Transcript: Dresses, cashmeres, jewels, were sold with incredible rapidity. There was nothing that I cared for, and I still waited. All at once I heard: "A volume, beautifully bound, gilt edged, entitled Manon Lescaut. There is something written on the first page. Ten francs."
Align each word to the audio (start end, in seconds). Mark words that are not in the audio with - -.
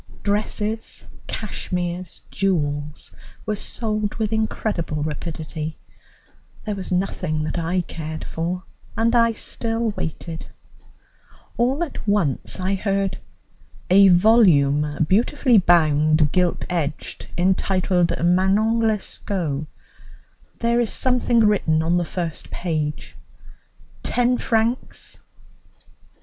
Dresses, 0.23 1.05
cashmeres, 1.27 2.23
jewels, 2.31 3.11
were 3.45 3.55
sold 3.55 4.15
with 4.15 4.33
incredible 4.33 5.03
rapidity. 5.03 5.77
There 6.65 6.73
was 6.73 6.91
nothing 6.91 7.43
that 7.43 7.59
I 7.59 7.81
cared 7.81 8.23
for, 8.25 8.63
and 8.97 9.13
I 9.15 9.33
still 9.33 9.91
waited. 9.91 10.47
All 11.55 11.83
at 11.83 12.07
once 12.07 12.59
I 12.59 12.73
heard: 12.73 13.19
"A 13.91 14.07
volume, 14.07 15.05
beautifully 15.07 15.59
bound, 15.59 16.31
gilt 16.31 16.65
edged, 16.67 17.27
entitled 17.37 18.09
Manon 18.25 18.79
Lescaut. 18.79 19.67
There 20.57 20.81
is 20.81 20.91
something 20.91 21.41
written 21.41 21.83
on 21.83 21.97
the 21.97 22.05
first 22.05 22.49
page. 22.49 23.15
Ten 24.01 24.39
francs." 24.39 25.19